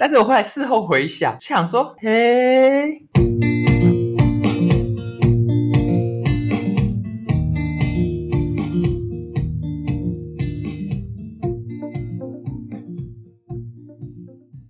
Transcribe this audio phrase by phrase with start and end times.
[0.00, 3.04] 但是我后来事后回想，想说，嘿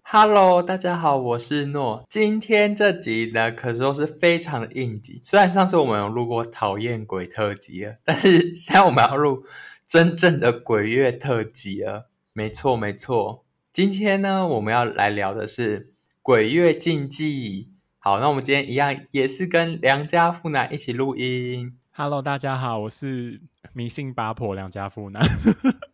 [0.03, 2.03] ，Hello，大家好，我是诺。
[2.09, 5.21] 今天这集呢，可说是非常的应景。
[5.23, 9.45] 虽然上次我们有录过讨厌鬼特辑了，但是现在我们要录
[9.87, 12.09] 真正的鬼月特辑了。
[12.33, 13.45] 没错，没错。
[13.73, 17.75] 今天呢，我们要来聊的是鬼月禁忌。
[17.99, 21.79] 好，那我们今天一样也是跟良家富男一起录音。
[21.95, 23.41] Hello，大家好，我是
[23.73, 25.23] 迷信八婆良家腹男。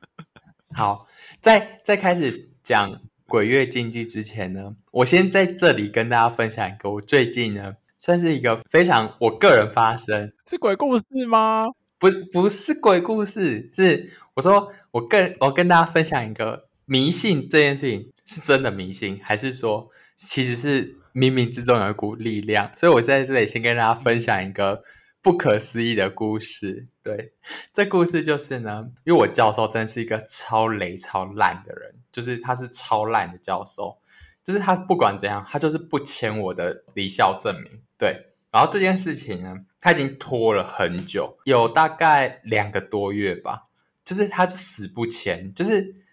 [0.73, 1.07] 好，
[1.41, 11.67] 在在开始讲鬼月禁忌之前呢，我先在这里跟大家分享一个我最近呢算是一个非常我个人发生，是鬼故事吗？
[11.99, 16.69] 不，不是鬼故事，是我说我跟我跟大家分享一个。
[16.87, 22.71] 迷信这件事情是真的迷信，还是说其实是冥冥之中有一股力量？
[22.77, 24.85] 所以我在这里先跟大家分享一个
[25.23, 26.89] 不可思议的故事。
[27.03, 27.33] 对，
[27.73, 33.99] 这故事就是呢，因为我教授真的是一个超雷超烂的人，就是他是超烂的教授，
[34.43, 37.81] 就是他不管怎样，他就是不签我的离校证明。
[37.97, 43.69] 对，然后这件事情呢，他已经拖了很久，有大概两个多月吧，
[44.05, 46.04] 就是他死不签，就是。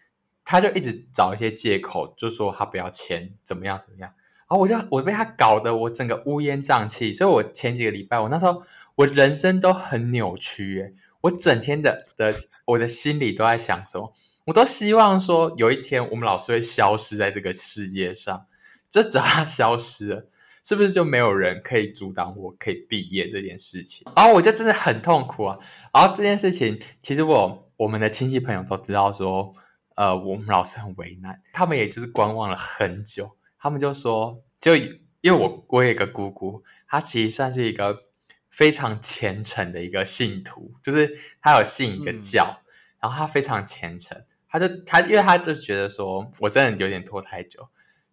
[0.43, 4.11] 他就一直找一些借口，就说他不要签，怎么样怎么样。
[4.49, 8.61] 然后我就我被他搞得我整个乌烟瘴气，所以我前几个礼拜，我那时候
[8.95, 12.33] 我人生都很扭曲耶，我整天的的
[12.65, 14.11] 我的心里都在想说，
[14.47, 18.45] 我都希望说有一天我们老师会消失在这个世界上，
[18.89, 20.27] 就只要他消失了，
[20.65, 24.05] 是不是就没有人可以阻挡我可以毕业这件事情？
[24.17, 25.57] 然后我就真的很痛苦啊。
[25.93, 29.55] 然后这件事情其实我我们的亲戚朋友都知道说。
[29.95, 33.37] 呃，我们老师很为难，他们也就是观望了很久。
[33.59, 38.01] 他们就说，就因为我我有一个姑姑，她其实算是一个
[38.49, 42.65] 非常虔诚的一个信徒，就是她有信一个教，嗯、
[43.01, 44.19] 然后她非常虔诚。
[44.47, 47.67] 她就她，因为她就觉得说我真的有点拖太久，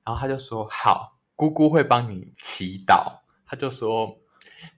[0.05, 3.21] 然后她就说好，姑姑会帮你祈祷。
[3.47, 4.19] 她就说，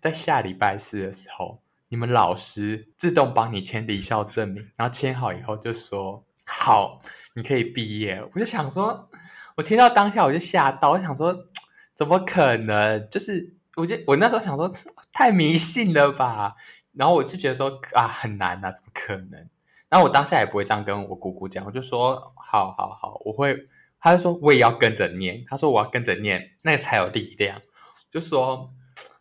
[0.01, 1.59] 在下礼拜四的时候，
[1.89, 6.25] 你们老师自动帮你签离校证明，然后签好以后就说。
[6.53, 7.01] 好，
[7.35, 8.21] 你可以毕业。
[8.35, 9.09] 我就想说，
[9.57, 11.35] 我听到当下我就吓到，我想说，
[11.95, 13.09] 怎么可能？
[13.09, 14.71] 就是，我就我那时候想说，
[15.13, 16.55] 太迷信了吧。
[16.93, 19.49] 然后我就觉得说，啊，很难啊，怎么可能？
[19.89, 23.67] 然后我当下也不会这样跟我姑姑讲，我就说，好好好，我会。
[24.03, 25.45] 他就说，我也要跟着念。
[25.47, 27.61] 他说，我要跟着念，那个才有力量。
[28.11, 28.73] 就说，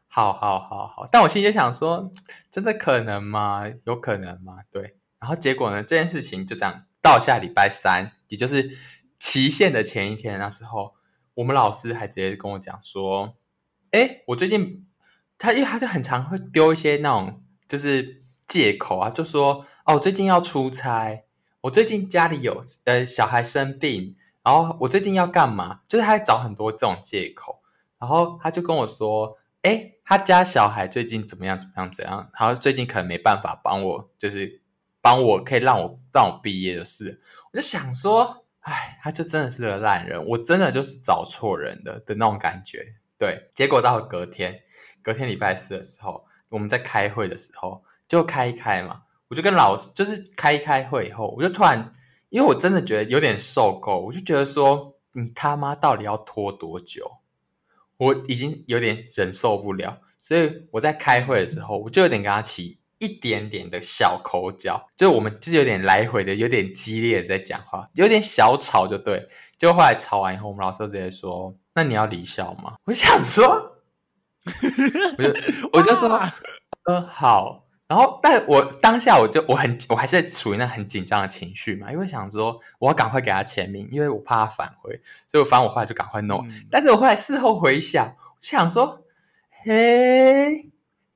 [0.08, 1.06] 好好好好。
[1.12, 2.10] 但我心里就想说，
[2.50, 3.66] 真的可能吗？
[3.84, 4.60] 有可能吗？
[4.72, 4.96] 对。
[5.20, 5.84] 然后结果呢？
[5.84, 6.78] 这件事情就这样。
[7.02, 8.78] 到下礼拜三，也就是
[9.18, 10.96] 期限的前一天，那时候
[11.36, 13.38] 我们老师还直接跟我讲说
[13.92, 14.86] ：“哎，我最近
[15.38, 21.24] 他因为他就很常会丢一些那种就是借口啊，就说哦，我最近要出差，
[21.62, 25.82] 我最近家里有呃小孩生病，然后我最近要干嘛？
[25.88, 27.62] 就是他找很多这种借口，
[27.98, 31.58] 然后他就跟我说：哎，他家小孩最近怎么样？
[31.58, 31.92] 怎么样？
[31.92, 32.30] 怎样？
[32.38, 34.62] 然后最近可能没办法帮我，就是。”
[35.02, 37.20] 帮我可以让我让我毕业的事，
[37.52, 42.94] 我就想说，哎，他就真的是个烂人，我真的就是找错人的的那种感觉。
[43.18, 44.62] 对，结果到隔天，
[45.02, 51.92] 隔天礼拜四的时候，我们在开会的时候就开一开嘛，我就跟老师就是开一开会以后，我就突然，
[52.30, 57.20] 因为我真的觉得有点受够，我就觉得说，你他妈到底要拖多久？
[57.98, 62.79] 我已经有点忍受不了，所以我在开会的时候，我就有点跟他起。
[63.00, 69.28] 一点点的小口角，就我们就是有点来回的，有点激烈的在讲话，有点小吵就对。
[69.58, 73.78] 结果后来吵完以后，我们老师就直接说：“那你要离校吗？”我想说，
[75.18, 75.34] 我就
[75.74, 76.10] 我就说
[76.86, 86.48] ：“嗯、呃，好。”然后，但我当下我就我很我还是处于那很紧张的情绪嘛，因为想说我要赶快给他签名，因为我怕他反悔，所以我反正我后来就赶快弄。
[86.48, 89.04] 嗯、但是我后来事后回想，我想说，
[89.64, 90.70] 嘿。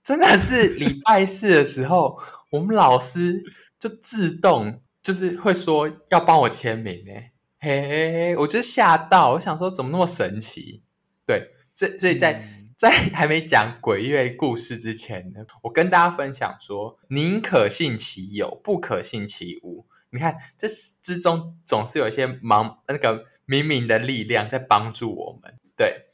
[0.03, 2.19] 真的是礼拜四的时候，
[2.49, 3.41] 我们老师
[3.79, 10.81] 就自动就是会说要帮我签名诶，嘿嘿嘿，我就吓到，我想说怎么那么神奇？
[11.25, 12.45] 对，所以所以在
[12.77, 19.85] 在还没讲鬼月故事之前呢，我跟大家分享说，宁可信其有，不可信其无。
[20.09, 20.67] 你看这
[21.01, 26.12] 之中总是有一些盲那个冥冥的力量在帮助我们，对。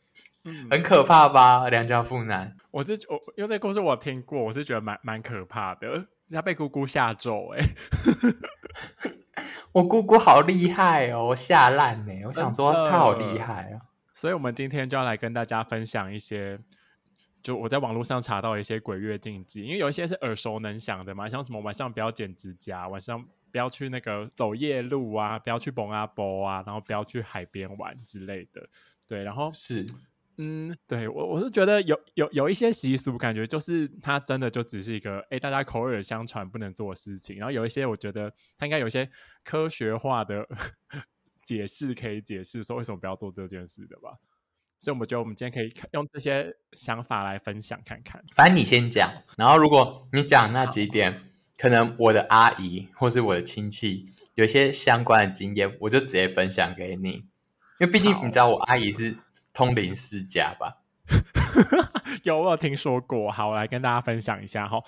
[0.69, 2.55] 很可怕吧，良家妇男。
[2.71, 6.07] 我这我因为这故事我听过，我是觉得蛮蛮可怕的。
[6.31, 7.59] 他被姑姑下咒，哎，
[9.73, 12.13] 我姑姑好厉害哦，我吓烂呢。
[12.27, 13.81] 我想说她好厉害哦，
[14.13, 16.59] 所以我们今天就要来跟大家分享一些，
[17.41, 28.69] 就我在网络上查到一些鬼月禁忌，因为有一些是耳熟能详的嘛，像什么晚上不要剪指甲，晚上不要去那个走夜路啊，不要去蹦啊波啊，然后不要去海边玩之类的。
[29.07, 29.83] 对，然后是。
[30.41, 37.35] 嗯，对我我是觉得有有有一些习俗，感觉就是它真的就只是一个哎，大家口耳相传不能做的事情。
[37.35, 39.09] 然后有一些我觉得它应该有一些
[39.43, 40.47] 科学化的
[41.43, 44.13] 解释可以解释说为什么不要做这件事的吧。
[44.79, 48.23] 所以我们觉得我们今天可以用这些想法来分享看看。
[48.33, 51.21] 反正你先讲，然后如果你讲那几点，
[51.57, 54.05] 可能我的阿姨或是我的亲戚
[54.35, 57.09] 有一些相关的经验，我就直接分享给你，
[57.81, 59.17] 因为毕竟你知道我阿姨是。
[59.59, 60.71] 通灵世家吧，
[62.23, 63.29] 有我有听说过。
[63.29, 64.81] 好，我来跟大家分享一下哈。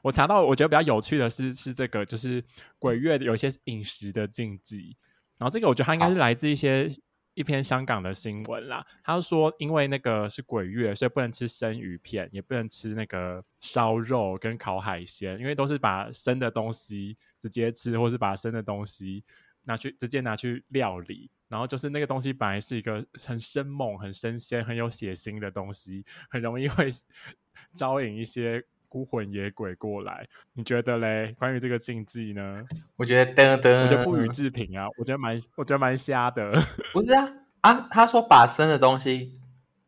[0.00, 2.40] 我查到，我觉得比较有趣的是，是这个，就是
[2.78, 4.96] 鬼月有一些饮食的禁忌。
[5.38, 6.88] 然后这个，我觉得它应该是来自一些
[7.34, 8.86] 一篇香港的新闻啦。
[9.02, 19.24] 他说，因为那个是鬼月，所以不能吃生鱼片，也不能吃那个烧肉跟烤海鲜，因为都是把生的东西直接吃，或是把生的东西
[19.64, 21.30] 拿去直接拿去料理。
[21.48, 26.86] 然后就是那个东西本来是一个很生猛、很生鲜、很有血腥的东西，很容易会
[27.74, 30.26] 招引一些孤魂野鬼过来。
[30.54, 31.34] 你觉得嘞？
[31.38, 32.64] 关于这个禁忌呢？
[32.96, 34.86] 我觉得噔噔，我觉得不予置评啊！
[34.96, 36.52] 我觉得蛮，我觉得蛮瞎的。
[36.94, 37.30] 不是啊
[37.60, 37.86] 啊！
[37.90, 39.32] 他说把生的东西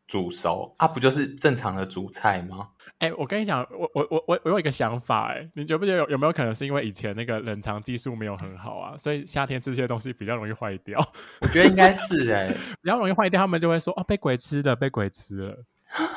[0.07, 2.69] 煮熟，啊不就是正常的煮菜吗？
[2.99, 10.99] 哎、欸，我跟你讲，我我我我我有一个想法、欸，哎，你觉不觉得有有没有可能是因为以前那个冷藏技术没有很好啊，所以夏天吃这些东西比较容易坏掉？
[11.41, 15.63] 我觉得应该是哎、欸， 比较容易坏掉，他们就会说哦，被鬼吃的，被鬼吃了。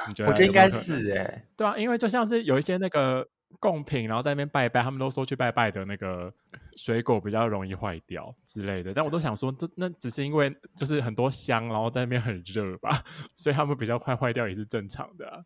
[0.06, 0.30] 你觉得有有？
[0.30, 3.26] 我觉得应该是哎、欸，对啊，因为就像是有一些那个
[3.60, 6.32] 贡品，然后在那边拜拜，他们都说去拜拜的那个
[6.76, 12.90] 水果比较容易坏掉之类的，但我都想说，这那只是因为就是很多香，然后在那边很热吧，
[13.34, 15.44] 所以他们比较快坏掉也是正常的啊。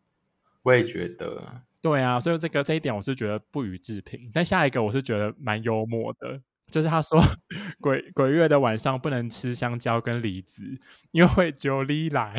[0.62, 1.42] 我也觉得，
[1.80, 4.30] 对啊，所以这个这一点我是觉得不予置评。
[4.32, 7.20] 但下一个我是觉得蛮幽默的，就是他说
[7.80, 10.62] 鬼鬼月的晚上不能吃香蕉跟梨子，
[11.10, 12.36] 因为会九里来。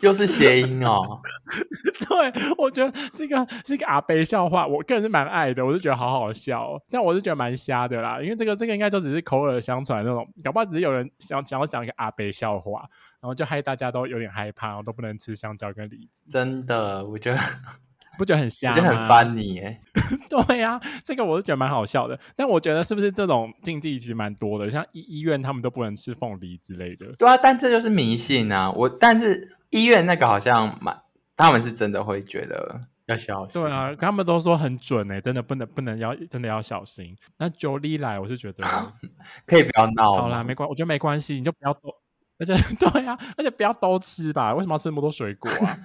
[0.00, 1.20] 又是谐音哦，
[2.08, 12.80] 对，我觉得是一个是一个阿悲笑话，我个人是蛮爱的，我是觉得好好笑，哦，但我是觉得蛮瞎的啦，因为这个这个应该就只是口耳相传那种，搞不好只是有人想想要讲一个阿悲笑话，
[13.20, 16.22] 然后就害大家都有点害怕，我都不能吃香蕉跟梨子。
[16.30, 17.38] 真的，我觉得
[18.18, 18.76] 不觉得很瞎吗？
[18.76, 19.80] 我觉得很 funny 耶。
[20.28, 27.06] 对呀，啊，这个我是觉得蛮好笑的，但我觉得是不是这种禁忌其实蛮多的，像医医院他们都不能吃凤梨之类的。
[27.18, 29.56] 对啊，但这就是迷信啊，我但是。
[29.70, 30.98] 医院那个好像蛮，
[31.36, 33.62] 他们是真的会觉得要小心。
[33.62, 37.16] 对啊，他们都说很准哎、欸，真的不能不能要，真的要小心。
[37.36, 38.64] 那九里来，我是觉得
[39.46, 40.14] 可以不要闹。
[40.14, 41.94] 好啦，没关，我觉得没关系，你就不要多，
[42.38, 44.54] 而 且对啊，而且不要都吃吧？
[44.54, 45.76] 为什么要吃那么多水果啊？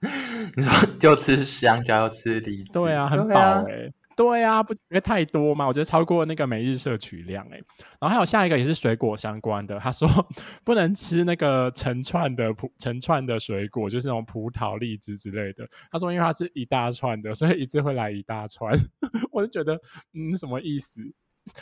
[0.56, 3.94] 你说又吃香蕉又吃梨子，对啊，很饱哎、欸。
[4.16, 5.66] 对呀、啊，不因为太多嘛？
[5.66, 7.58] 我觉得超过那个每日摄取量哎。
[8.00, 10.08] 然后还有下一个也是水果相关的，他说
[10.64, 15.66] 不能吃那个成串的葡成串的水果，就是那种葡萄、荔枝之类的。
[15.90, 18.72] 他说因为它是一大串的，所以一次会来一大串。
[19.32, 19.74] 我就觉得
[20.12, 21.00] 嗯，什么意思？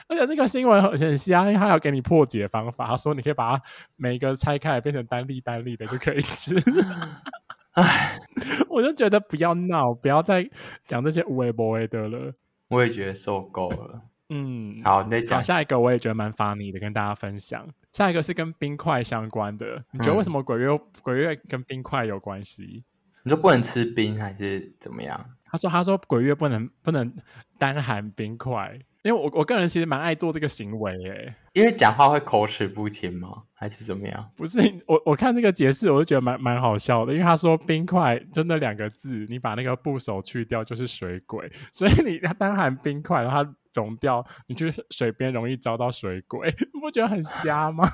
[0.07, 2.87] 而且这个新闻很很瞎，因为他要给你破解方法。
[2.87, 3.63] 他说你可以把它
[3.97, 6.55] 每一个拆开来变成单粒单粒的就可以吃。
[7.73, 8.19] 唉，
[8.69, 10.49] 我就觉得不要闹，不要再
[10.85, 12.33] 讲这些无谓无谓的了。
[12.69, 14.01] 我也觉得受够了。
[14.31, 17.69] 嗯，好，你再讲下一个，我也觉得蛮 funny 的，跟大家分享。
[17.93, 22.85] 下一个是跟冰块相关的，你觉得为什么鬼月、嗯、鬼月跟冰块有关系？
[23.25, 25.25] 你说不能吃冰还是怎么样？
[25.45, 27.13] 他说他说鬼月不能不能
[27.59, 28.79] 单含冰块。
[29.03, 33.29] 因为我我个人其实蛮爱做这个行为诶，因为讲话会口齿不清吗？
[33.53, 34.31] 还是怎么样？
[34.37, 37.13] 不是我我看这个解释，我就觉得蛮蛮好笑的。
[37.13, 47.89] 因为他说冰块真的两个字，你把那个部首去掉就是水鬼，所以你单含冰块，然后它融掉，你去水边容易招到水鬼，你不觉得很瞎吗？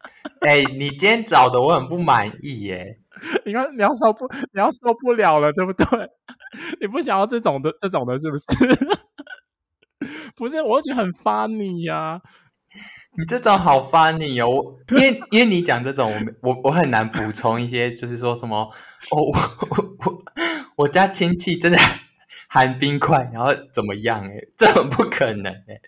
[0.40, 2.98] 哎、欸，你今天找的我很不满意耶！
[3.46, 5.86] 你看你要受不你要受不了了，对不对？
[6.80, 8.44] 你不想要这种的这种的，是不是？
[10.36, 12.22] 不是，我觉得很 funny 呀、啊！
[13.16, 16.10] 你这种好 funny 哦，因为因为你讲这种，
[16.42, 18.58] 我我我很难补充一些，就是说什么
[19.10, 20.24] 哦，我我
[20.78, 21.78] 我家亲戚真的
[22.48, 24.26] 含冰块，然后怎么样？
[24.26, 25.80] 哎，这很不可能哎。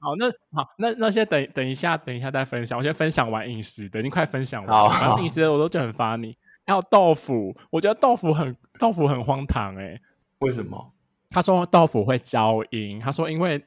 [0.00, 2.78] 好，那好，那那些等等一下，等一下再分享。
[2.78, 4.88] 我先分享完饮食等，已经快分享完了。
[5.00, 6.36] 然后饮食的我都觉得很 funny。
[6.64, 10.00] 还有豆腐，我觉得豆腐很豆腐很荒唐哎。
[10.38, 10.92] 为什么？
[11.30, 13.62] 他说豆腐会招阴，他说因为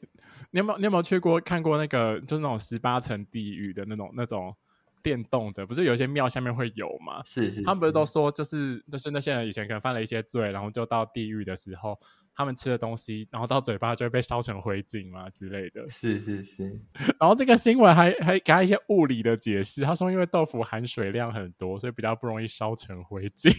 [0.51, 4.55] 你有没有你有没有去过看过那个就是那种十八层地狱的那种那种。
[5.03, 7.21] 电动的不是有一些庙下面会有吗？
[7.23, 11.95] 是，是是，他们不是都说就是就是那些人以前可能犯了一些罪，然后就到地狱的时候，
[12.35, 15.87] 他们吃的东西，然后到嘴巴就会被烧成灰烬嘛之类的。
[15.87, 16.81] 是是是。
[17.19, 23.55] 然后这个新闻还还给他一些物理的解释，他说因为豆腐含水量很多，所以比较不容易烧成灰烬，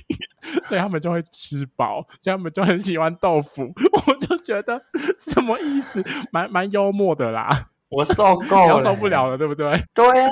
[0.62, 3.72] 所以他们就会吃饱，所以他们就很喜欢豆腐。
[4.06, 4.82] 我就觉得
[5.18, 6.04] 什么意思？
[6.30, 7.48] 蛮蛮幽默的啦。
[7.88, 9.72] 我受够了，受不了了，对不对？
[9.94, 10.30] 对啊。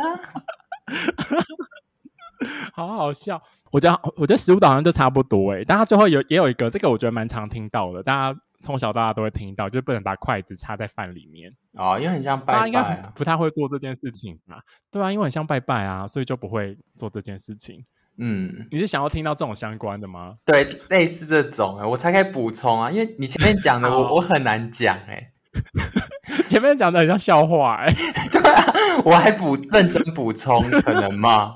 [2.74, 3.40] 好好笑，
[3.70, 12.82] 我觉得我觉得食物导向就差不多哎，但他最后有也有一个，这个我觉得蛮常听到的，大家从小到大都会听到，就是不能把筷子插在饭里面哦，因为很像拜拜、应该
[13.14, 14.58] 不太会做这件事情啊，
[14.90, 17.84] 对啊，因为很像拜拜啊，所以就不会做这件事情。
[18.18, 20.36] 嗯，你是想要听到这种相关的吗？
[20.44, 25.30] 对，类似这种哎，我才可以补充啊，因为你前面讲的我我很难讲哎。
[26.46, 27.94] 前面讲的很像笑话哎、欸，
[28.30, 28.64] 对啊，
[29.04, 31.54] 我还补认真补充，可能吗？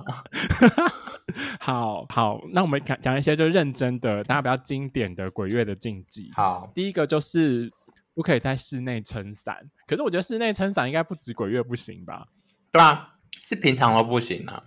[1.58, 6.30] 好好，那我们讲讲一些就认真的，大家比较经典的鬼月的禁忌。
[6.34, 7.70] 好，第一个就是
[8.14, 12.28] 不可以在室内撑伞，可是我觉得室内撑伞应该不止鬼月不行吧？
[12.70, 14.62] 对啊，是平常都不行啊，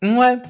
[0.00, 0.40] 因为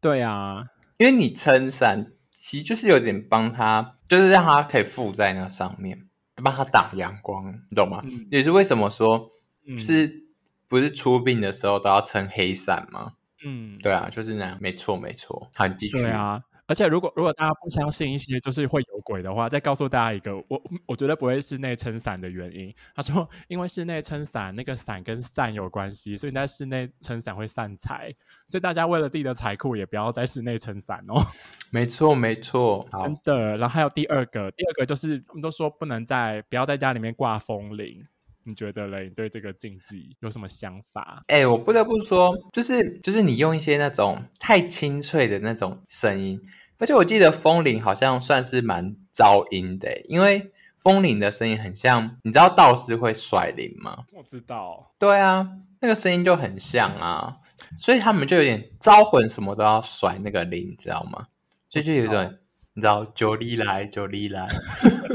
[0.00, 0.64] 对啊，
[0.98, 6.06] 因为你撑伞其实就是有点帮他，就是让他可以附在那上面。
[6.42, 8.00] 帮他挡阳光，你懂吗？
[8.04, 9.32] 嗯、也是为什么说，
[9.66, 10.28] 嗯、是
[10.68, 13.14] 不是出殡的时候都要撑黑伞吗？
[13.44, 15.50] 嗯，对啊，就是那样，没错没错。
[15.56, 15.94] 好，你继续。
[15.94, 22.72] 对啊，而且如果如果大家不相信一些就是会有鬼的话，再告诉大家一个，我我觉得不会室内撑伞的原因。
[22.94, 28.14] 他说，因为室内撑伞那个伞跟散有关系，所以你在室内撑伞会散财，
[28.46, 31.14] 所以大家为了自己的财库，也不要在室内撑伞哦。
[31.72, 33.56] 没错，没错，真的。
[33.56, 38.06] 然后还有第二个，第二个就是我们都说不能在，不要在家里面挂风铃。
[38.48, 39.04] 你觉得嘞？
[39.04, 41.22] 你对这个禁忌有什么想法？
[41.26, 46.40] 哎、欸，我不得不说，就是就是你用一些那种太清脆的那种声音，
[46.78, 54.04] 而且我记得风铃好像算是蛮噪音的，因为风铃的声音很像，你知道道士会甩铃吗？
[54.14, 54.94] 我知道。
[54.98, 55.46] 对啊，
[55.80, 57.36] 那个声音就很像啊，
[57.76, 61.22] 所以他们就有点招魂，什么都要甩那个铃，你知道吗？
[61.68, 62.34] 所以就有一种，哦、
[62.78, 64.46] 你知道，九里来，九里来，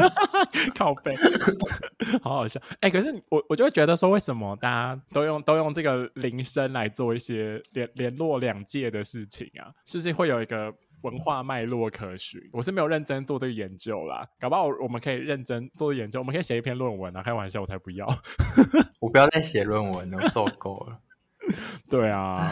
[0.75, 1.13] 靠背，
[2.21, 2.59] 好好笑。
[2.81, 9.71] 哎、欸，可是我我就会觉得说，为什么大家都用都用这个铃声来做一些联联络两界的事情啊？
[9.85, 12.37] 是不是会有一个文化脉络可循？
[12.51, 17.23] 我是没有认真做这个研究啦，搞不好我们可以认真做研究，我们可以写一篇论文啊。
[17.23, 18.05] 开玩笑，我才不要，
[18.99, 20.99] 我不要再写论文了，我受够了。
[21.89, 22.51] 对啊。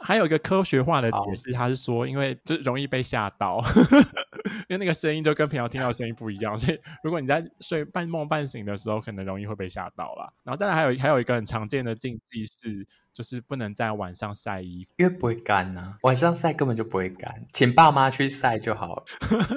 [0.00, 3.60] 还有一个科学化的解释，他是说，因为就容易被吓到，
[4.68, 10.30] 因为那个声音就跟平常听到的声音不一样，所以如果你在睡半梦半醒的时候，可能容易会被吓到啦。
[10.42, 19.04] 然后再来还有还有一个很常见的禁忌是，就是不能在晚上晒衣服，因为不会干呐、啊，晚上晒根本就不会干，请爸妈去晒就好了。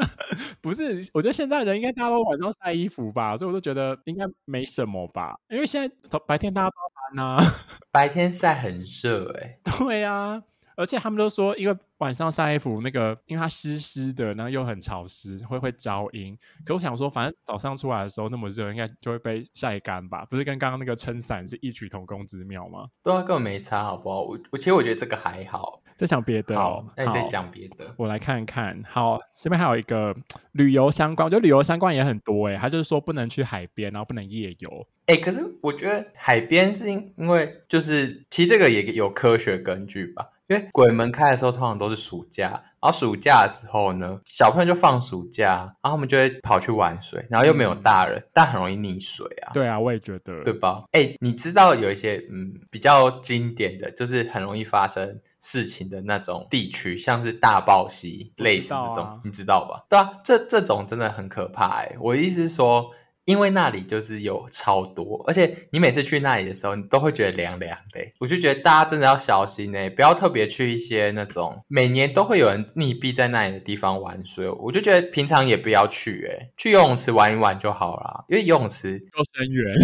[0.61, 6.75] 不是，我觉得现在人应该大家都晚上晒衣服吧，所以我就觉得应该没什么吧，因为现在白天大家都
[7.15, 7.37] 要搬啊，
[7.91, 10.43] 白天晒很热哎、欸， 对啊。
[10.75, 16.37] 而且他们都说，因为晚上晒衣服，那个因为它湿湿的，然后又很潮湿，会会招阴。
[16.63, 20.23] 可我想说，反正早上出来的时候那么热，应该就会被晒干吧？
[20.25, 22.89] 不是跟刚刚那个撑伞是异曲同工之妙吗？
[23.01, 24.21] 对啊，根本没差，好不好？
[24.21, 25.81] 我我其实我觉得这个还好。
[25.97, 27.91] 再讲别的，好，那你再讲别的。
[27.97, 28.81] 我来看看。
[28.87, 30.15] 好，这边还有一个
[30.51, 32.59] 旅游相关，我觉得旅游相关也很多哎、欸。
[32.59, 34.87] 他就是说不能去海边，然后不能夜游。
[35.07, 40.27] 哎、欸，可是我觉得海边是因因为就是其实这个也有科学根据吧。
[40.47, 49.49] 因为鬼门开的时候通常都是暑假，然后暑假的时候呢，小朋友就放暑假，然后他们就会跑去玩水，然后又没有大人，嗯、但很容易溺水啊。
[49.55, 50.83] 对啊，我也觉得，对吧？
[50.91, 59.83] 哎，你知道有一些嗯比较经典的就是很容易发生事情的那种地区，像是大暴溪，类似这种，啊、你知道吧？
[59.89, 61.95] 对啊，这这种真的很可怕哎。
[61.99, 62.91] 我的意思是说。
[63.27, 67.99] 因为那里就是有超多，而且你每次去那里的时候，你都会觉得凉凉的。
[68.19, 74.49] 我就觉得大家真的要小心呢，不要特别去一些那种每年都会有人溺毙在那里的地方玩水。
[74.49, 79.75] 我就觉得平常也不要去，诶去游泳池玩一玩就好了，因为游泳池救生员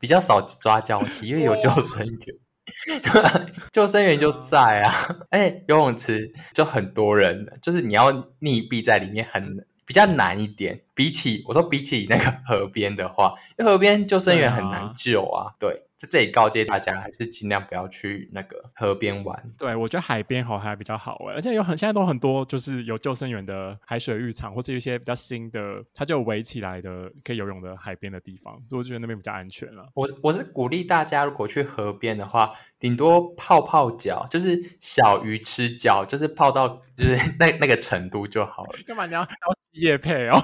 [0.00, 4.90] 比较少抓交替，因为有救生员， 救生员就在啊。
[5.28, 9.66] 哎，游泳池就很多人，就是你要溺毙在里面很。
[9.88, 15.54] 比较难一点，比起我说比起那个河边的话，因为河边救生员很难救啊。
[15.58, 19.52] 对，在这里告诫大家，还是尽量不要去那个河边玩。
[19.58, 29.88] 对，我觉得海边好还比较好哎，而且有很现在都很多就是有救生员的海水浴场，或是一些比较新的，它就有围起来的可以游泳的海边的地方，所以我觉得那边比较安全了。
[29.94, 38.78] 我我是鼓励大家，如果去河边的话，顶多泡泡脚，就是小鱼吃脚，就是泡到就是 那那个程度就好了。
[38.86, 39.26] 干嘛你要要
[39.72, 40.40] 夜配哦？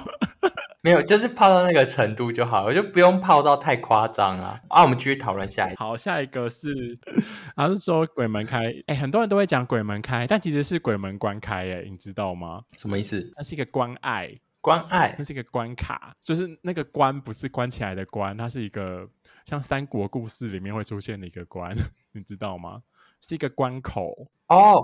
[0.85, 4.61] 没有，就是泡到那个程度就好了，就不用泡到太夸张啊。
[4.69, 5.75] 啊，我们继续讨论下一个。
[5.77, 6.69] 好，下一个是，
[7.55, 12.61] 他是说鬼门开，哎，很多人都会讲鬼门开，但其实是鬼门关开，哎，你知道吗？
[12.77, 13.33] 什么意思？
[13.35, 19.09] 那是一个关爱，关爱，那是一个关卡，就是那个关不是关起来的关，它是一个
[19.43, 21.75] 像三国故事里面会出现的一个关，
[22.13, 22.79] 你知道吗？
[23.21, 24.75] 是一个关口哦。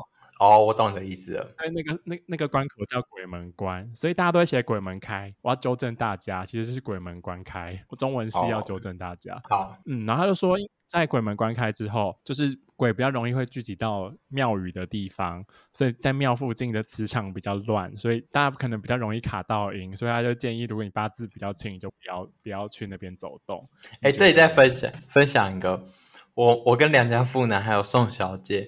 [0.42, 1.48] 哦，我懂你的意思了。
[1.58, 5.32] 哎，那个那那个关口叫鬼门关，所以大家都会写鬼门开。
[5.44, 7.80] 我要纠正大家，其实是鬼门关开。
[7.90, 9.40] 我中文是要纠正大家。
[9.48, 10.58] 好，嗯，然后他就说，
[10.88, 19.96] 在鬼门关开之后，就是鬼比较容易会聚集到庙宇的地方，所以在庙附近的磁场比较乱，所以大家可能比较容易卡到阴。
[19.96, 23.70] 所以他就建议，如果你八字比较轻，就不要不要去那边走动。
[24.02, 25.86] 哎，这里再分享分享一个，
[26.34, 28.66] 我我跟梁家富男还有宋小姐，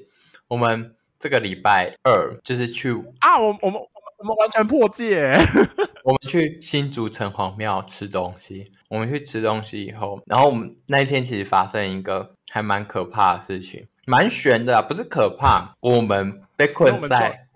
[0.49, 0.93] 我们。
[1.23, 3.79] 这个礼拜二就是去啊，我我们
[4.17, 5.31] 我们完全破戒。
[6.03, 8.65] 我们去新竹城隍庙吃东西。
[8.89, 15.73] 我们去吃东西以后，然后我们那一天其实发生一个还蛮可怕的事情，蛮悬的，不是可怕。
[15.79, 17.47] 我们被困在，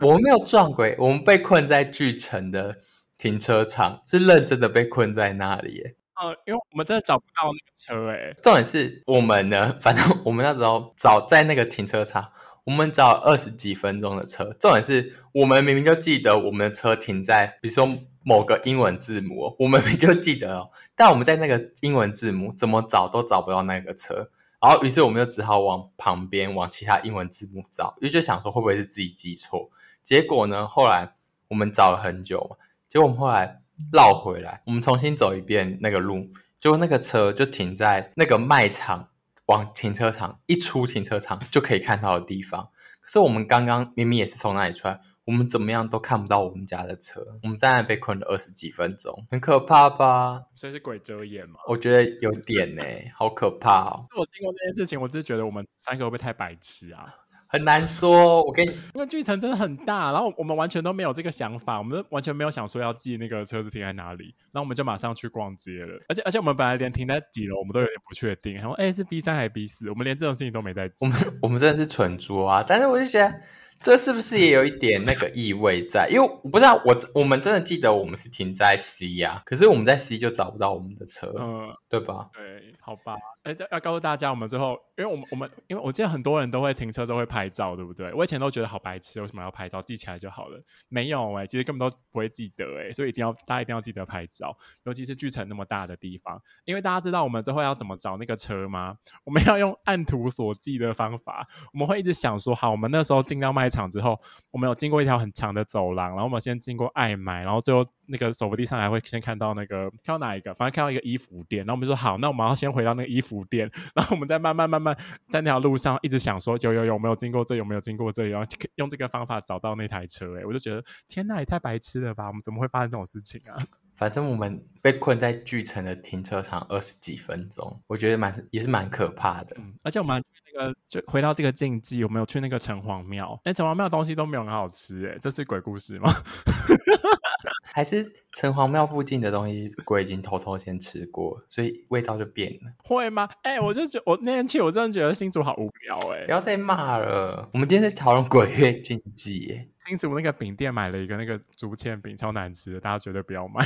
[0.00, 2.74] 我们，我们没有撞鬼，我们被困在巨城的
[3.16, 5.94] 停车场，是认真的被困在那里耶。
[6.20, 12.32] 呃，因为我们真的找不到那个车，哎，重点是我们呢，反正我们那时候早在那个停车场。
[12.66, 17.88] 我们找二十几分钟的车，重点是我们明明就记得我们的车停在，比如说
[18.24, 24.30] 某个英文字母，我们明明就记得哦，但我们在那个英文字母怎么找都找不到那个车，
[24.60, 29.70] 然后于是我们就只好往旁边往其他英文字母找，因为就想说会不会是自己记错，
[30.02, 31.14] 结果呢，后来
[31.46, 32.58] 我们找了很久，
[32.88, 33.60] 结果我们后来
[33.92, 39.10] 绕回来，我们重新走一遍那个路，结果那个车就停在那个卖场。
[39.46, 50.44] 往停车场一出停车场就可以看到的地方，可是我们刚刚明明也是从那里出来，我们怎么样都看不到我们家的车，我们在那被困了二十几分钟，很可怕吧？
[50.54, 51.60] 所以是鬼遮眼吗？
[51.68, 54.06] 我觉得有点呢、欸，好可怕哦！
[54.18, 57.14] 我经过这件事情，我只是觉得我们三个会不会太白痴啊？
[57.48, 72.64] 很难说，我跟你，因为巨城真的很大，然后我们完全都没有这个想法，我们完全没有想说要记那个车子停在哪里，然后我们就马上去逛街了，而且而且我们本来连停在几楼我们都有点不确定，然后哎是 B 三还是 B 四，我们连这种事情都没在记，我们我们真的是蠢猪啊！
[72.66, 73.40] 但是我就觉得。
[73.82, 76.08] 这是不是也有一点那个意味在？
[76.08, 82.30] 因为我不知道，我我们真的记得我们是停在 C 呀，可是我们在 C 就找不到我们的车，嗯，对吧？
[82.32, 83.16] 对，好吧。
[83.46, 88.12] 哎，要告诉大家，我们最后，因为我们我们，因为我记得很多人都会停车之后会拍照，对不对？
[88.12, 89.80] 我以前都觉得好白痴，为什么要拍照？
[89.80, 90.60] 记起来就好了。
[90.88, 98.96] 没有哎，其实根本都不会记得哎，所以一定要大家一定要记得拍照，尤其是巨城那么大的地方，因为大家知道我们最后要怎么找那个车吗？
[99.22, 104.18] 我们要用按图索骥的方法，我们会一直想说，好，我们那时候进到卖场之后，
[104.50, 107.86] 我们有经过一条很长的走廊，然后我们先经过爱买，然后最后。
[108.08, 114.96] 那个手扶梯上来会先看到那个看到哪一个，反正看到一个衣服店，然后我们就说好，那我们要先回到那个衣服店， 然后我们再慢慢慢慢
[115.28, 120.38] 在那条路上一直想说有有有没有经过这，有没有经过这里，然后用这个方法找到那台车。
[120.38, 122.26] 哎，我就觉得天哪，也太白痴了吧！
[122.26, 123.56] 我们怎么会发生这种事情啊？
[123.96, 129.56] 反正我们被困在巨城的停车场二十几分钟，我觉得蛮也是蛮可怕的。
[129.58, 136.12] 嗯，而且我们那个就回到这个禁忌，我们有去那个城隍庙，哎，城隍庙东西都没有很好吃，哎，这是鬼故事吗？
[137.76, 142.72] 还是城隍庙附近的东西，鬼已经偷偷先吃过，所以味道就变了。
[142.78, 143.28] 会吗？
[143.42, 146.24] 哎、欸，我就觉得我那天去，我真的觉得新竹好无聊哎、欸！
[146.24, 149.66] 不要再骂了，我们今天在讨论鬼月禁忌哎。
[149.86, 153.60] 新竹那个饼店买了一个那个竹签饼，超难吃的，大家绝对不要买。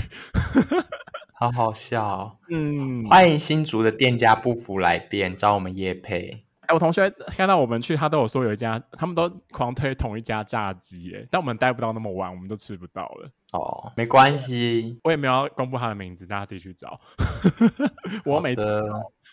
[1.39, 6.41] 好好笑、哦，嗯，欢迎新竹的店家不服来辩，找我们叶配。
[6.73, 13.31] 我同学看到我们去，他都有说有一家，他们都狂推同一家炸鸡，哎，但我们待不到那么晚，我们都吃不到了。
[13.53, 17.01] 哦，没关系，我也没有要公布他的名字，大家自己去找。
[18.25, 18.63] 我每次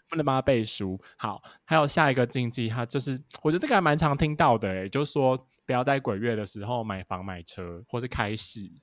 [0.09, 0.99] 不能帮他背书。
[1.17, 8.81] 好，还有下一个禁忌，他就是我觉得这个还蛮常听到的，哎，就是说不要在鬼月的时候买房买车或是开戏。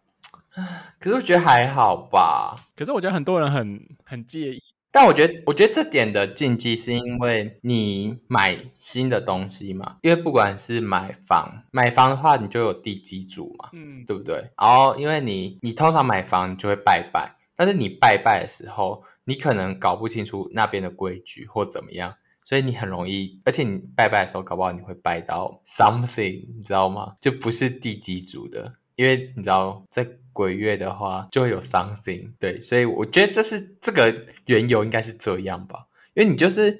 [1.00, 4.62] 可是我觉得还好吧，可是我觉得很多人很很介意。
[4.94, 14.36] 但我觉得，我觉得这点的禁忌是因为你买新的东西嘛，因为不管是买房，买房的话，你就有地基主嘛，嗯，对不对？
[14.56, 27.16] 然后，因为你你通常买房，你就会拜拜，但是你拜拜的时候，你可能搞不清楚那边的规矩或怎么样，所以你很容易，而且你拜拜的时候，搞不好你会拜到 something，你知道吗？
[27.20, 35.78] 就不是地基主的，因为你知道在鬼月的话就会有伤心对，所以我觉得这是这个缘由应该是这样吧，
[36.12, 36.78] 因为你就是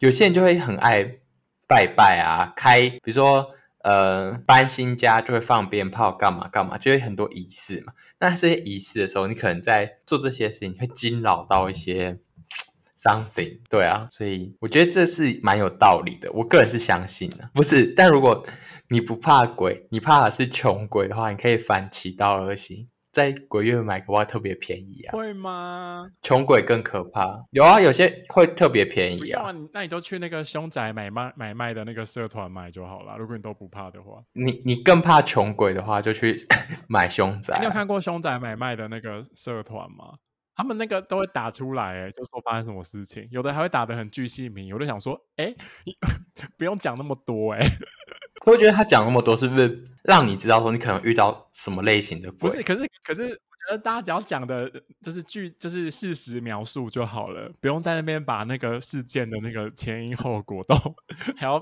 [0.00, 1.02] 有些人就会很爱
[1.66, 3.52] 拜拜啊，开比如说。
[3.86, 7.92] 呃，搬新家就会放鞭炮，干嘛干嘛，就会很多仪式嘛。
[8.18, 12.18] 那这些仪式的时候，你可能在做这些事情，会惊扰到一些
[12.96, 14.08] 伤心对啊。
[14.10, 17.48] 所以我觉得这是蛮有道理的，我个人是相信的。
[17.54, 18.44] 不是，但如果
[18.88, 22.88] 你不怕鬼，你怕的是穷鬼的话，你可以反其道而行。
[23.16, 25.16] 在鬼月买的话特别便宜啊？
[25.16, 26.06] 会吗？
[26.20, 27.34] 穷鬼更可怕。
[27.50, 29.44] 有啊，有些会特别便宜啊。
[29.44, 33.16] 啊那你就去那个凶宅买卖买卖的那个社团买就好了。
[33.16, 36.36] 如果你都不怕的话，你你更怕穷鬼的话，就去
[36.90, 37.56] 买凶宅。
[37.58, 40.12] 你有看过凶宅买卖的那个社团吗？
[40.54, 44.74] 他们那个都会打出来，哎，就说发生什么事情，有的还会打得很巨细靡遗。
[44.74, 45.54] 我就想说，哎，
[45.86, 45.94] 你
[46.58, 47.60] 不用讲那么多，哎。
[48.46, 52.48] 我会觉得他讲那么多，是不是让你知道说你可能遇到什么类型的鬼？
[52.48, 54.70] 不是，可是可是，我觉得大家只要讲的
[55.02, 60.76] 就是句，就是事实描述就好了，不用在那边把那个事件的那个前因后果都
[61.36, 61.60] 还要。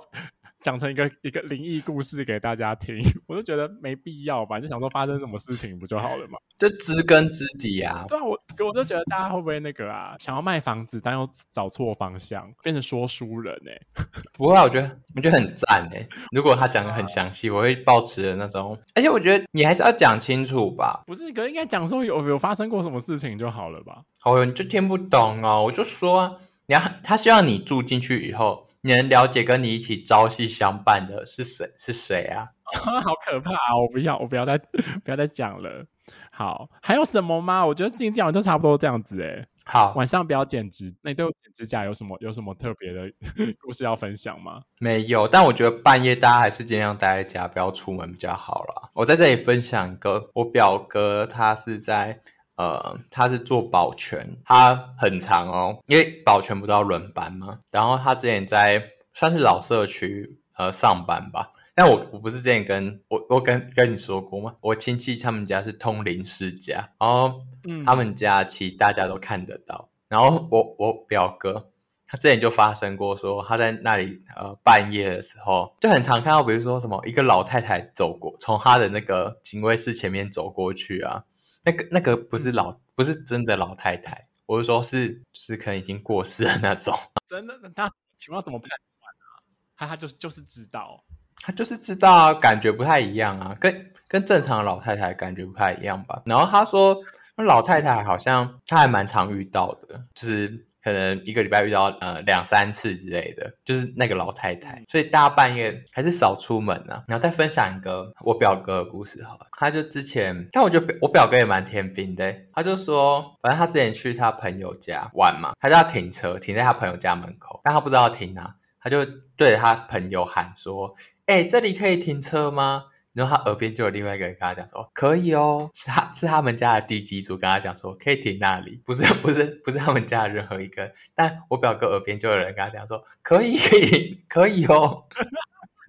[0.64, 2.96] 讲成一个一个灵异故事给大家听，
[3.28, 6.38] 我就觉得没必要吧，就想说发生什么事情不就好了嘛？
[6.58, 8.02] 就知根知底啊。
[8.08, 8.30] 对啊，我
[8.66, 14.04] 我就觉得大家会不会那个啊，想要卖房子，但又找错方向，变成说书人哎、欸？
[14.38, 16.08] 不会啊，我觉得我觉得很赞哎、欸。
[16.32, 18.74] 如果他讲的很详细，我会抱持的那种。
[18.94, 21.02] 而且我觉得你还是要讲清楚吧。
[21.06, 24.00] 不是，可是应该讲说有有发生过什么事情就好了吧？
[24.24, 25.62] 哦，你就听不懂哦。
[25.62, 26.32] 我就说啊，
[26.68, 28.66] 你要他希望你住进去以后。
[28.84, 31.66] 你能了解跟你一起朝夕相伴的是谁？
[31.78, 32.44] 是谁啊？
[32.76, 33.76] 好可怕啊！
[33.80, 34.58] 我不要，我不要再
[35.02, 35.86] 不要再讲了。
[36.30, 37.64] 好，还有什么吗？
[37.64, 39.46] 我觉得今天讲完就差不多这样子哎。
[39.64, 43.10] 好，晚上不要剪指，那你对我剪指甲有什么有什么特别的
[43.64, 44.60] 故事要分享吗？
[44.80, 48.90] 没有，但我觉得半夜大家还是尽量待在家，不要出门比较好啦。
[48.92, 52.20] 我在这里分享一个，我表哥他是在。
[52.56, 57.58] 呃，他是做保全，他很长哦，因为保全不都要轮班吗？
[57.72, 61.50] 然后他之前在算是老社区呃上班吧。
[61.76, 64.54] 但我我不是之前跟我我跟跟你说过吗？
[64.60, 67.40] 我亲戚他们家是通灵世家，然后
[67.84, 69.88] 他们家其实大家都看得到。
[70.08, 71.72] 然后我我表哥
[72.06, 81.24] 他之前就发生过说他在那里呃半夜的时候就很常看到，比如说什么一个老太太走过，从他的那个警卫室前面走过去啊。
[81.64, 86.94] 那个那个不是老，不是真的老太太，我是说是，就是可能已经过世的那种。
[87.28, 87.58] 真的？
[87.74, 88.78] 那情况怎么判断
[89.10, 89.42] 啊？
[89.76, 91.02] 他他就是就是知道，
[91.38, 96.22] 他就是知道啊，感觉不太一样啊，跟跟正常的老太太感觉不太一样吧。
[96.26, 96.96] 然后他说，
[97.36, 100.66] 那老太太好像他还蛮常遇到的，就是。
[100.84, 107.02] 可能一个礼拜遇到呃两三次之类的，就是那个老太太，所以大家半夜还是少出门啊。
[107.08, 119.02] 然后再分享一个我表哥的故事好了，他就之前，但我觉得我表哥也蛮天兵的，他就说，反正他之前去他朋友家玩嘛，他就要停车停在他朋友家门口，但他不知道要停哪，他就
[119.36, 120.94] 对着他朋友喊说
[121.24, 130.92] ：“哎，这里可以停车吗？”然后他耳边就有另外一个人跟他讲说：“可以哦，是他是他们家的地基主跟他讲说可以停那里， 不是不是不是他们家的任何一个。
[131.14, 135.04] 但我表哥耳边就有人跟他讲说可以可以可以哦。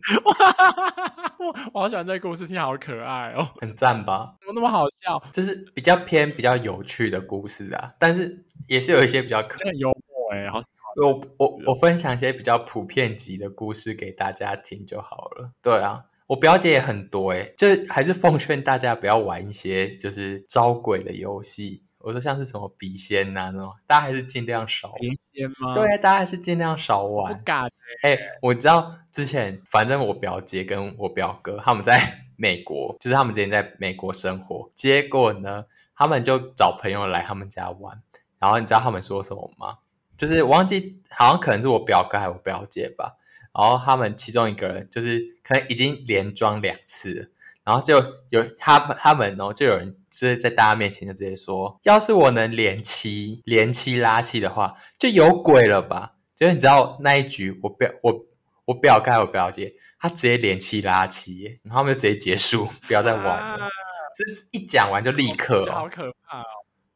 [1.40, 4.36] 我我好喜欢这个故事，听好可爱哦，很赞吧？
[4.40, 5.20] 怎么那么好笑？
[5.34, 11.08] 就是比较偏比较有趣的故事啊，但是也是有一些比较可爱幽默哎，好喜欢。
[11.08, 15.52] 我我我分享一些比较普遍级的故事给大家听就好了。
[15.64, 21.84] 对啊。”我表姐也很多诶，就还是奉劝大家不要玩一些就是招鬼的游戏。
[22.00, 25.00] 我说像是什么笔仙呐那种，大家还是尽量少玩。
[25.00, 25.74] 笔仙吗？
[25.74, 27.34] 对，大家还是尽量少玩。
[27.34, 27.70] 不敢
[28.04, 28.18] 诶。
[28.42, 32.00] 我知道之前，反正我表姐跟我表哥他们在
[32.38, 38.00] 美国，就是他们之前在美国生活，结果呢，他们就找朋友来他们家玩，
[38.40, 39.78] 然后你知道他们说什么吗？
[40.18, 43.12] 就是我忘记，好像可能是我表哥还是我表姐吧。
[43.58, 47.28] 然后他们其中一个人就是可能已经连装两次了，
[47.64, 56.16] 然后就有他们他们哦，就有人就是在大家面前就直接说，要是我能连七连七拉七的话，就有鬼了吧？
[56.36, 58.26] 就是你知道那一局我表我
[58.66, 63.70] 我表哥我表姐，他直接连七拉七，然后他们就直接结束，不要再玩了。
[64.16, 66.46] 这、啊、一讲完就立刻、哦，好可怕哦。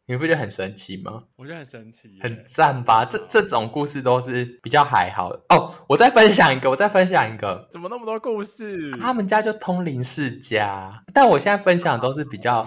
[0.09, 1.23] 你不觉得很神奇吗？
[1.35, 3.05] 我觉得很神奇，很赞吧？
[3.05, 5.71] 这这种故事都是比较还好的哦。
[5.87, 7.69] 我再分享一个，我再分享一个。
[7.71, 8.89] 怎么那么多故事？
[8.93, 12.65] 他们家就通灵世家，但我现在分享都是比较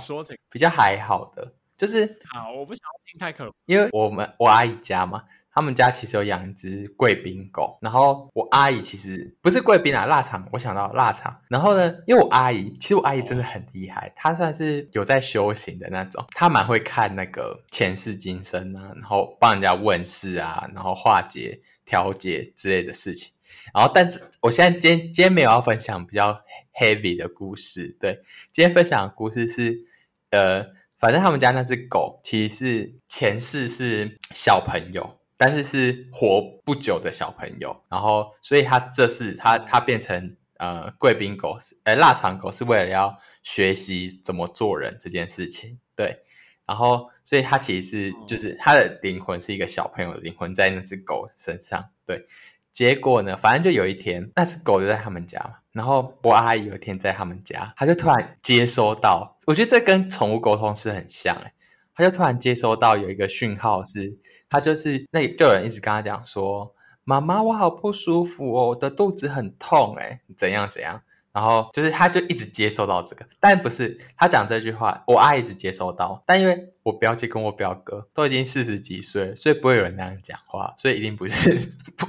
[0.50, 5.24] 比较还好的，就是好，我不想要听太可怕，因为我们我阿姨家嘛。
[5.54, 10.48] 他们家其实有养一只贵宾狗，然后我阿姨其实不是贵宾啊，腊肠。
[10.52, 23.32] 我想到腊肠，然后呢，因为我阿姨其实我阿姨真的很厉害，她算是有在修行的那种，她蛮会看那个前世今生啊，然后帮人家问事啊，然后化解、调解之类的事情。
[23.74, 26.42] 然后，但是我现在今天今天没有要分享比较
[26.80, 28.14] heavy 的故事，对，
[28.50, 29.84] 今天分享的故事是
[30.30, 30.64] 呃，
[30.98, 35.18] 反正他们家那只狗其实是前世是小朋友。
[35.44, 46.22] 但是是活不久的小朋友，然后所以他这次他他变成呃贵宾狗是呃腊肠狗是为了要学习怎么做人这件事情，对，
[46.64, 52.24] 然后所以他其实是就是他的灵魂是一个小朋友的灵魂在那只狗身上，对，
[52.70, 61.52] 结果呢，反正就有一天那只狗就在他们家嘛，然后我阿姨有一天在他们家，他就突然接收到，我觉得这跟宠物沟通是很像诶
[61.94, 66.74] 他就突然接收到有一个讯号是，是他就是那就有人一直跟他讲说
[67.04, 71.02] ：“妈妈，我好不舒服哦，我的肚子很痛，诶怎样怎样。”
[71.32, 81.54] 然后就是他就一直接收到这个，但不是他讲这句话，我阿姨一直接收到，但因为我表姐跟我表哥都已经四十几岁，所以不会有人那样讲话，所以一定不是
[81.96, 82.06] 不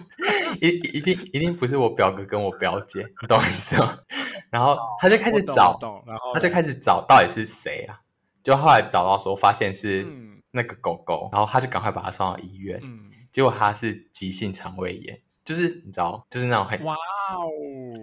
[0.60, 3.98] 一一定一定不是我表哥跟我表姐，你懂我意思吗？
[4.52, 7.96] 然后他就开始找，然后他就开始找到底是谁啊？
[8.43, 10.06] 就后来找到时候，发现是
[10.51, 12.79] 那个狗狗，嗯、然后他就赶快把它送到医院。
[12.84, 17.47] 嗯、结果他是急性肠胃炎，就是你知道，就是那种很哇哦，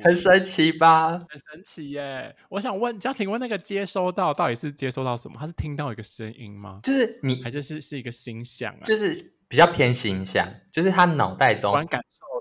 [0.02, 1.10] 很神奇吧？
[1.10, 2.34] 很神奇耶！
[2.48, 5.36] 我想问，想请问那个接收到到底是接收到什么？
[5.38, 6.78] 他是听到一个声音吗？
[6.82, 8.82] 就是你还是是是一个形象啊？
[8.84, 11.72] 就是比较偏形象，就是他脑袋中。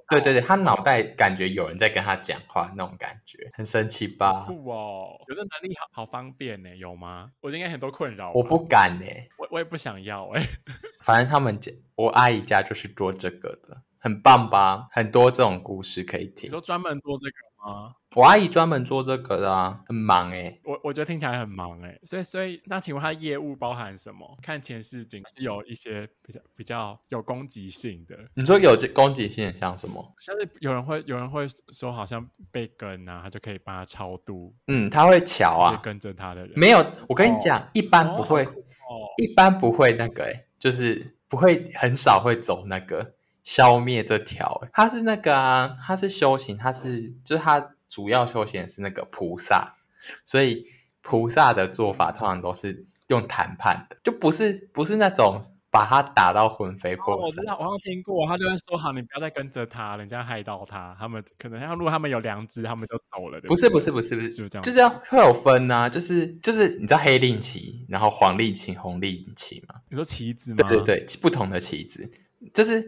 [0.10, 4.45] 对对对，他脑袋感觉有人在跟他讲话那种感觉，很神奇吧？
[4.48, 7.32] 酷哦，有的能力好好方便呢，有吗？
[7.41, 8.32] 我应该很多困扰。
[8.34, 9.06] 我不敢呢，
[9.38, 10.41] 我我也不想要哎。
[11.02, 14.88] 反正他们家，我阿姨家就是做这个的，很棒吧？
[14.91, 16.48] 很多这种故事可以听。
[16.48, 17.95] 你说专门做这个吗？
[18.15, 20.60] 我阿姨专门做这个的啊，很忙哎。
[20.63, 24.38] 我我觉得听起来很忙哎，所以所以那请问他业务包含什么？
[24.41, 28.17] 看前世今是有一些比较比较有攻击性的。
[28.34, 30.15] 你说有攻击性像什么？
[30.19, 34.54] 像是有人会有人会说好像被跟啊，他就可以帮他超度。
[34.67, 36.84] 嗯，他会瞧啊，跟着他的人没有。
[37.08, 38.43] 我跟你讲，一般不会，
[39.17, 44.62] 一般不会那个哎，就是不会很少会走那个消灭这条。
[44.73, 47.71] 他是那个啊，他是修行，他是就是他。
[47.91, 49.73] 主要修行是那个菩萨，
[50.23, 50.63] 所以
[51.02, 55.39] 菩萨的做法通常都是用谈判的，就不是不是那种
[55.71, 57.15] 把他打到魂飞魄散。
[57.15, 63.41] 哦，我知道，我好像听过，他就会说：“好，你不要再跟着他，人家害到他，他们可能要如果他们有良知，他们就走了。
[63.41, 69.73] 对不对？”不是不是不是不是，就是这样，就是要会有分呐、啊，就是就是你知道黑令旗，然后黄令旗、红令旗吗？
[69.89, 70.58] 你说旗子吗？
[70.69, 72.08] 对对对，不同的旗子。
[72.54, 72.82] 就是，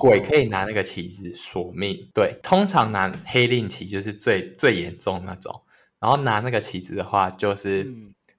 [0.00, 5.54] 鬼可以拿那个旗子索命，嗯、对，通常拿黑令旗就是最最严重那种，
[6.00, 7.86] 然后拿那个旗子的话，就是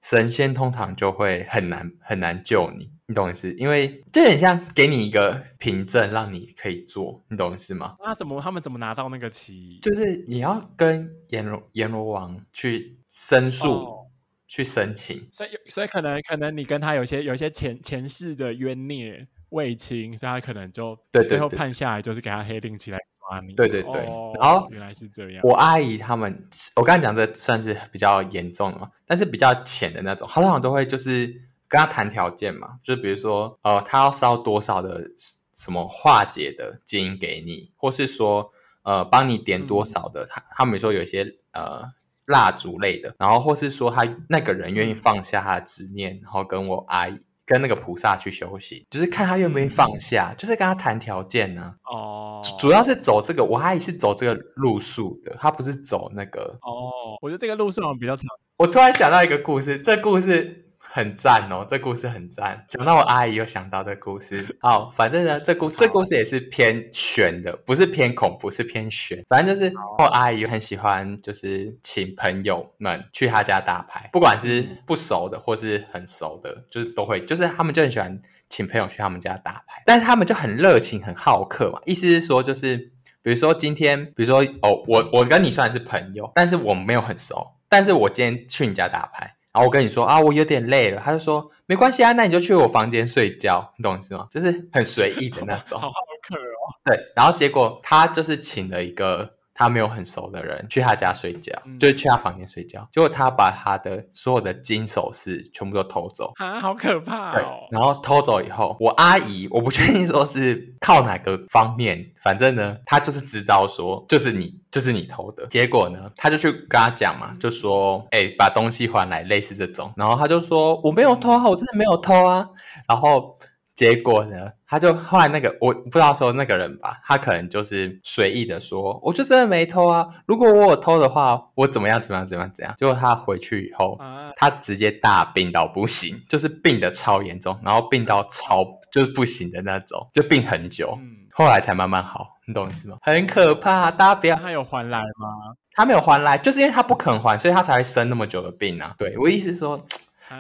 [0.02, 3.54] 神仙通常就会很难很难救你，你懂意思？
[3.54, 7.96] 因为就很像给你一个凭证，让你可以做，你懂意思吗？
[8.04, 9.78] 那怎么他们怎么拿到那个旗？
[9.84, 14.08] 就是你要跟阎罗阎罗王去申诉，哦、
[14.48, 19.28] 去申请，所以所以可能可能你跟他有些有些前前世的冤孽。
[19.50, 23.54] 未清，所以他可能就对最后判下来就是给他黑定起来抓你。
[23.54, 25.42] 对对对，哦、然后原来是这样。
[25.44, 31.28] 我阿姨他们，我刚才讲这算是比较严重的嘛，但是比较浅的那种，他通常都会就是
[31.68, 35.10] 跟他谈条件嘛，就比如说呃，他要烧多少的
[35.56, 38.52] 什么化解的金给你，或是说
[38.84, 41.84] 呃帮你点多少的，他、嗯、他们说有些呃
[42.28, 47.20] 蜡烛类的，然后或是说他那个人愿意放下他的执念，然后跟我阿姨。
[47.50, 51.92] 跟那个菩萨去休息，就是看他愿不愿意放下，嗯、就是跟他谈条件呢、啊。
[51.92, 56.56] 哦，主要是走这个，我阿姨是走这个路数的，他不是走那个。
[56.62, 58.26] 哦，我觉得这个路数好像比较长。
[58.58, 60.69] 我突然想到一个故事，这、故事。
[60.92, 62.66] 很赞哦，这故事很赞。
[62.68, 64.58] 讲到我阿姨，又想到这故事。
[64.60, 69.24] 好，反正呢，这故这故事也是偏悬的，不是偏恐怖，是偏悬。
[69.30, 79.84] 反正就是我阿姨很喜欢，就是请朋友们去她家打牌，不管是不熟的或是很熟的，就是都会，就是他们就很喜欢请朋友去他们家打牌。
[79.86, 89.36] 但是他们就很热情、很好客嘛，意思是说，就是比如说今天，比如说哦，我我跟你算是朋友，但是我们没有很熟，但是我今天去你家打牌。
[89.54, 94.28] 然后我跟你说啊，我有点累了，他就说没关系啊，那你就去我房间睡觉，你懂意思吗？
[94.30, 96.66] 就是很随意的那种， 好好客哦。
[96.86, 99.36] 对，然后结果他就是请了一个。
[99.60, 102.88] 他没有很熟的人去他家睡觉，嗯、就是去他房间睡觉。
[102.94, 107.68] 结果他把他的所有的金首饰全部都偷走啊，好可怕哦！
[107.70, 115.46] 然后偷走以后，我阿姨我不确定说是靠哪个方面，反正呢，他就是知道说就是你就是你偷的。
[115.48, 119.92] 结果呢，他就去跟他讲嘛，就说哎、欸，把东西还来，类似这种。
[119.98, 122.48] 然后他就说我没有偷啊，我真的没有偷啊。
[122.88, 123.38] 然后。
[123.80, 130.06] 结果呢，他就后来那个我不知道说那个人吧，他可能就是随意的说，我就真的没偷啊。
[130.26, 132.74] 如果我有偷的话，我怎么样怎么样怎么样怎样。
[132.76, 133.98] 结果他回去以后，
[134.36, 140.94] 他直接大病到不行，就是病的超严重，然后病到超就是不行的那种，就病很久，
[141.32, 142.28] 后来才慢慢好。
[142.46, 142.98] 你懂意思吗？
[143.02, 144.36] 很可怕，大家不要。
[144.36, 145.56] 他有还来吗？
[145.72, 148.94] 他没有还来，就是因为他不肯还，所以他才会生那么久的病啊。
[148.98, 149.80] 对，我意思是说，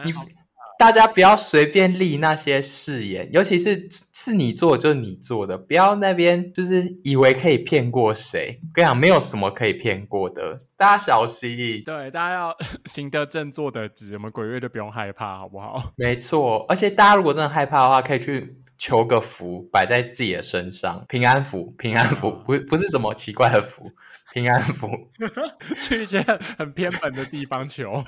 [0.03, 0.11] 你。
[0.79, 8.57] 大家不要随便立那些誓言，尤其是是你做就是你做的，不要那边就是以为可以骗过谁。
[8.73, 11.83] 跟你讲，没有什么可以骗过的，大家小心。
[11.83, 12.55] 对，大家要
[12.87, 15.91] 行得正，坐得直，我们鬼月就不用害怕，好不好？
[15.97, 23.91] 没错，而且大家如果真的害怕的话，可以去求个福，摆在自己的身上，平安符，平安符，不不是什么奇怪的符，
[24.33, 24.87] 平安符，
[25.83, 26.21] 去一些
[26.57, 28.01] 很偏门的地方求。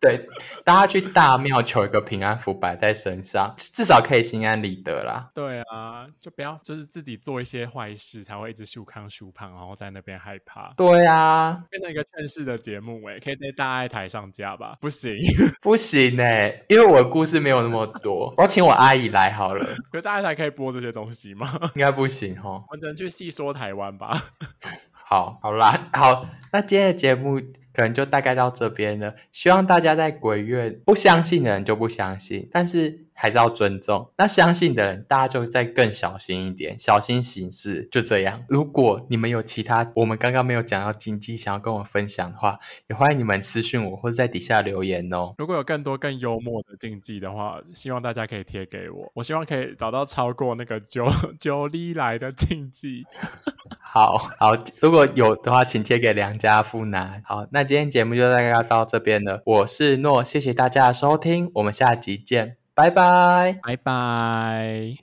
[0.00, 0.28] 对，
[0.64, 5.30] 大家去大庙求一个平安符摆在身上，至少可以心安理得啦。
[5.34, 10.72] 对啊，就不要就是自己做一些坏事，才会一直虚康虚胖，然后在那边害怕。
[10.76, 14.76] 对啊，变成一个劝世的节目诶，可以在大爱台上架吧？
[14.80, 15.16] 不行，
[15.60, 19.64] 不行诶，因为我的故事没有那么多，我要请我阿姨来好了。
[19.90, 21.48] 可是大爱台可以播这些东西吗？
[21.74, 22.64] 应该不行哦。
[22.70, 24.12] 我只能去细说台湾吧。
[24.92, 27.40] 好，好啦，好，那今天的节目。
[27.78, 29.14] 可能就大概到这边了。
[29.30, 34.08] 希望大家在鬼月不相信的人就不相信，但是还是要尊重。
[34.16, 37.88] 那相信的人，大家就再更小心一点，小心行事。
[37.90, 38.44] 就这样。
[38.48, 45.34] 如果你们有其他我们刚刚没有讲到禁忌，想要跟我分享的话，也欢迎你们私讯我或者在底下留言哦。
[45.36, 49.10] 如果有更多更幽默的禁忌的话，希望大家可以贴给我。
[49.14, 53.04] 我希望可以找到超过那个九 九里来的禁忌。
[53.82, 57.22] 好好，如果有的话，请贴给良家富男。
[57.24, 59.42] 好，那今天节目就大概要到这边了。
[59.44, 64.94] 我是诺，谢谢大家的收听，我们下集见，拜拜，拜拜。